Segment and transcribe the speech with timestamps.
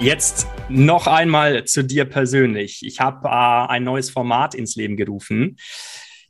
[0.00, 2.80] Jetzt noch einmal zu dir persönlich.
[2.86, 5.58] Ich habe äh, ein neues Format ins Leben gerufen.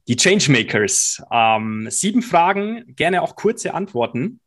[0.08, 1.22] Die Changemakers.
[1.30, 4.40] Ähm, sieben Fragen, gerne auch kurze Antworten.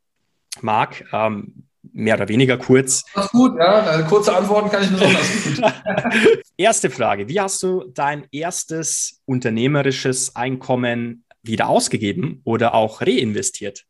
[0.59, 3.05] Marc, ähm, mehr oder weniger kurz.
[3.15, 3.83] Das ist gut, ja.
[3.83, 6.43] Also kurze Antworten kann ich besonders gut.
[6.57, 7.29] Erste Frage.
[7.29, 13.85] Wie hast du dein erstes unternehmerisches Einkommen wieder ausgegeben oder auch reinvestiert?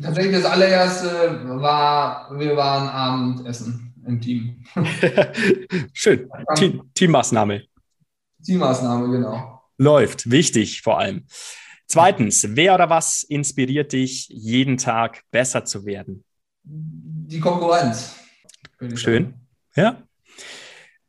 [0.00, 4.64] Tatsächlich das allererste war, wir waren Abendessen im Team.
[5.92, 6.28] Schön.
[6.54, 7.64] Team, Teammaßnahme.
[8.44, 9.62] Teammaßnahme, genau.
[9.78, 10.30] Läuft.
[10.30, 11.26] Wichtig vor allem.
[11.86, 16.24] Zweitens, wer oder was inspiriert dich, jeden Tag besser zu werden?
[16.62, 18.14] Die Konkurrenz.
[18.94, 19.34] Schön.
[19.74, 20.02] Ja.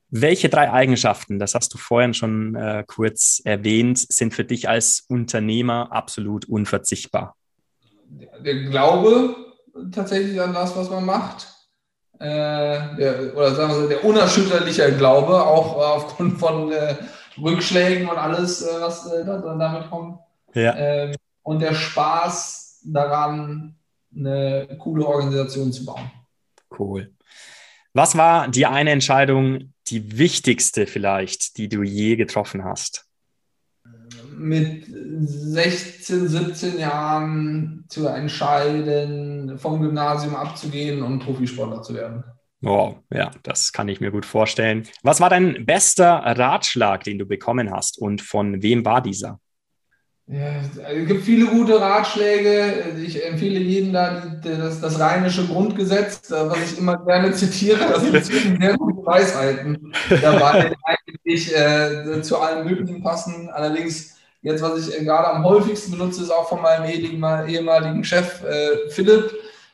[0.10, 5.06] Welche drei Eigenschaften, das hast du vorhin schon äh, kurz erwähnt, sind für dich als
[5.08, 7.36] Unternehmer absolut unverzichtbar?
[8.44, 9.36] Der Glaube
[9.92, 11.51] tatsächlich an das, was man macht
[12.28, 16.96] der, oder sagen wir so, der unerschütterliche Glaube, auch aufgrund von äh,
[17.42, 20.20] Rückschlägen und alles, äh, was äh, dann damit kommt.
[20.54, 20.76] Ja.
[20.76, 23.76] Ähm, und der Spaß daran,
[24.16, 26.12] eine coole Organisation zu bauen.
[26.78, 27.12] Cool.
[27.94, 33.06] Was war die eine Entscheidung, die wichtigste vielleicht, die du je getroffen hast?
[34.42, 42.24] Mit 16, 17 Jahren zu entscheiden, vom Gymnasium abzugehen und Profisportler zu werden.
[42.64, 44.88] Oh, ja, das kann ich mir gut vorstellen.
[45.02, 49.40] Was war dein bester Ratschlag, den du bekommen hast und von wem war dieser?
[50.28, 52.96] Ja, es gibt viele gute Ratschläge.
[53.04, 57.80] Ich empfehle jedem da das, das rheinische Grundgesetz, was ich immer gerne zitiere.
[57.80, 58.26] Das sind
[58.62, 63.50] sehr gute Weisheiten dabei, die eigentlich äh, zu allen Möglichen passen.
[63.50, 68.90] Allerdings Jetzt, was ich gerade am häufigsten benutze, ist auch von meinem ehemaligen Chef äh,
[68.90, 69.32] Philipp,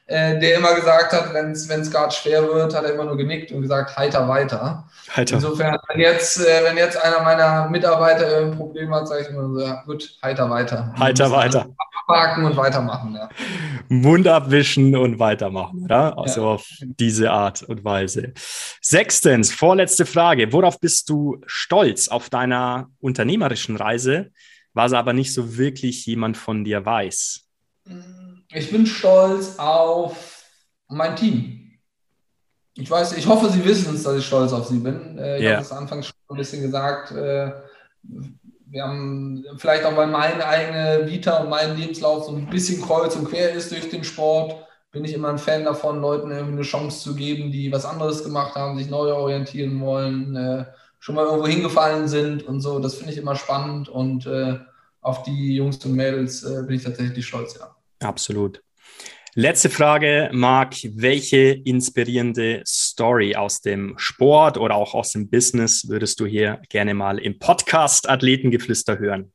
[0.08, 3.52] äh, der immer gesagt hat, wenn es gerade schwer wird, hat er immer nur genickt
[3.52, 4.86] und gesagt, heiter weiter.
[5.16, 5.36] Heiter.
[5.36, 9.50] Insofern, wenn jetzt, äh, wenn jetzt einer meiner Mitarbeiter ein Problem hat, sage ich immer
[9.50, 10.94] so, ja, gut, heiter weiter.
[11.00, 11.68] Heiter weiter.
[12.06, 13.30] Abhaken und weitermachen, ja.
[13.90, 16.18] Mund abwischen und weitermachen, oder?
[16.18, 16.48] Also ja.
[16.48, 18.34] auf diese Art und Weise.
[18.82, 20.52] Sechstens, vorletzte Frage.
[20.52, 24.32] Worauf bist du stolz auf deiner unternehmerischen Reise?
[24.78, 27.42] Was aber nicht so wirklich jemand von dir weiß?
[28.54, 30.46] Ich bin stolz auf
[30.88, 31.80] mein Team.
[32.76, 35.18] Ich weiß, ich hoffe, Sie wissen es, dass ich stolz auf Sie bin.
[35.18, 35.54] Äh, ich yeah.
[35.54, 37.12] habe es anfangs schon ein bisschen gesagt.
[37.12, 37.52] Äh,
[38.70, 43.16] wir haben vielleicht auch, weil meine eigene Vita und mein Lebenslauf so ein bisschen kreuz
[43.16, 44.56] und quer ist durch den Sport,
[44.92, 48.24] bin ich immer ein Fan davon, Leuten irgendwie eine Chance zu geben, die was anderes
[48.24, 50.66] gemacht haben, sich neu orientieren wollen, äh,
[51.00, 52.80] schon mal irgendwo hingefallen sind und so.
[52.80, 54.60] Das finde ich immer spannend und äh,
[55.02, 57.76] auf die Jungs und Mädels äh, bin ich tatsächlich stolz, ja.
[58.00, 58.62] Absolut.
[59.40, 60.78] Letzte Frage, Marc.
[60.96, 66.96] Welche inspirierende Story aus dem Sport oder auch aus dem Business würdest du hier gerne
[66.96, 69.32] mal im Podcast Athletengeflüster hören?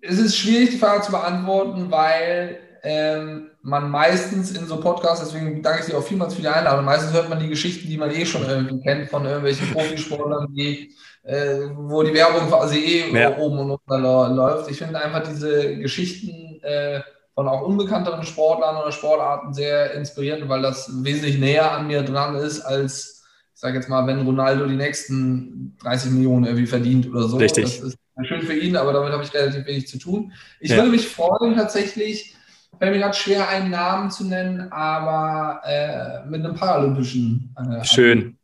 [0.00, 5.62] Es ist schwierig, die Frage zu beantworten, weil ähm, man meistens in so Podcasts, deswegen
[5.62, 8.10] danke ich dir auch vielmals für die Einladung, meistens hört man die Geschichten, die man
[8.10, 13.36] eh schon irgendwie kennt von irgendwelchen Profisportlern, die, äh, wo die Werbung quasi eh ja.
[13.36, 14.02] oben und unten
[14.36, 14.70] läuft.
[14.70, 17.00] Ich finde einfach diese Geschichten äh,
[17.34, 22.34] von auch unbekannteren Sportlern oder Sportarten sehr inspirierend, weil das wesentlich näher an mir dran
[22.34, 23.24] ist, als,
[23.54, 27.36] ich sage jetzt mal, wenn Ronaldo die nächsten 30 Millionen irgendwie verdient oder so.
[27.36, 27.80] Richtig.
[27.80, 30.32] Das ist schön für ihn, aber damit habe ich relativ wenig zu tun.
[30.58, 30.78] Ich ja.
[30.78, 32.34] würde mich freuen, tatsächlich,
[32.78, 37.54] fällt mir gerade schwer, einen Namen zu nennen, aber äh, mit einem paralympischen.
[37.56, 38.38] Äh, Schön.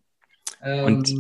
[0.62, 1.14] Ähm, Und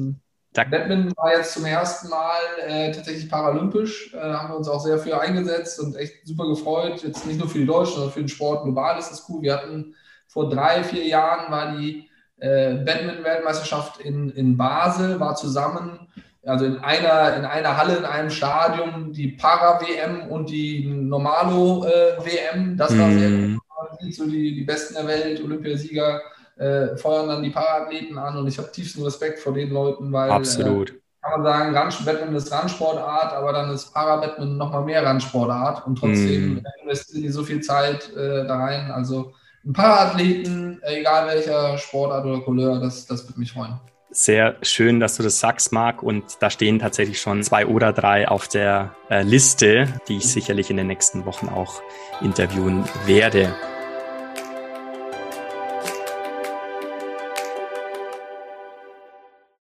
[0.52, 4.14] da Badminton war jetzt zum ersten Mal äh, tatsächlich paralympisch.
[4.14, 7.02] Äh, haben wir uns auch sehr für eingesetzt und echt super gefreut.
[7.02, 9.42] Jetzt nicht nur für die Deutschen, sondern für den Sport global ist das cool.
[9.42, 9.94] Wir hatten
[10.28, 16.08] vor drei, vier Jahren war die äh, Badminton-Weltmeisterschaft in, in Basel, war zusammen
[16.46, 22.76] also in einer, in einer Halle, in einem Stadion, die Para-WM und die Normalo-WM.
[22.76, 23.54] das war sehr mhm.
[23.54, 24.14] gut.
[24.14, 26.20] So die, die Besten der Welt, Olympiasieger,
[26.56, 30.30] äh, feuern dann die Paraathleten an und ich habe tiefsten Respekt vor den Leuten, weil.
[30.30, 30.90] Absolut.
[30.90, 35.96] Äh, kann man sagen, Badminton ist Randsportart, aber dann ist Para-Badminton nochmal mehr Randsportart und
[35.96, 36.62] trotzdem mm.
[36.82, 38.90] investieren die so viel Zeit äh, da rein.
[38.90, 39.32] Also
[39.64, 43.80] ein Paraathleten, egal welcher Sportart oder Couleur, das, das würde mich freuen.
[44.16, 46.00] Sehr schön, dass du das sagst, Marc.
[46.00, 50.70] Und da stehen tatsächlich schon zwei oder drei auf der äh, Liste, die ich sicherlich
[50.70, 51.82] in den nächsten Wochen auch
[52.22, 53.56] interviewen werde.